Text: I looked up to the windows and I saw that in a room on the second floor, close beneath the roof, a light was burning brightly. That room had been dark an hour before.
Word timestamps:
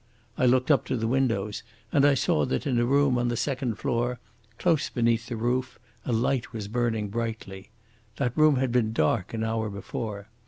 I 0.35 0.47
looked 0.47 0.71
up 0.71 0.83
to 0.85 0.97
the 0.97 1.05
windows 1.07 1.61
and 1.91 2.05
I 2.05 2.15
saw 2.15 2.43
that 2.47 2.65
in 2.65 2.79
a 2.79 2.87
room 2.87 3.19
on 3.19 3.27
the 3.27 3.37
second 3.37 3.75
floor, 3.75 4.19
close 4.57 4.89
beneath 4.89 5.27
the 5.27 5.35
roof, 5.35 5.77
a 6.05 6.11
light 6.11 6.51
was 6.51 6.67
burning 6.67 7.09
brightly. 7.09 7.69
That 8.15 8.35
room 8.35 8.55
had 8.55 8.71
been 8.71 8.93
dark 8.93 9.31
an 9.35 9.43
hour 9.43 9.69
before. 9.69 10.27